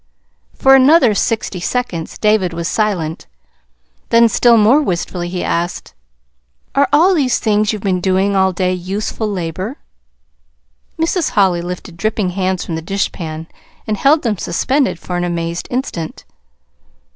For 0.55 0.73
another 0.73 1.13
sixty 1.13 1.59
seconds 1.59 2.17
David 2.17 2.53
was 2.53 2.67
silent; 2.67 3.27
then, 4.09 4.29
still 4.29 4.57
more 4.57 4.81
wistfully, 4.81 5.29
he 5.29 5.43
asked: 5.43 5.93
"Are 6.73 6.89
all 6.91 7.13
these 7.13 7.37
things 7.39 7.71
you've 7.71 7.83
been 7.83 8.01
doing 8.01 8.35
all 8.35 8.51
day 8.51 8.73
'useful 8.73 9.29
labor'?" 9.29 9.77
Mrs. 10.99 11.29
Holly 11.29 11.61
lifted 11.61 11.97
dripping 11.97 12.31
hands 12.31 12.65
from 12.65 12.73
the 12.73 12.81
dishpan 12.81 13.45
and 13.85 13.95
held 13.95 14.23
them 14.23 14.39
suspended 14.39 14.97
for 14.97 15.17
an 15.17 15.23
amazed 15.23 15.67
instant. 15.69 16.25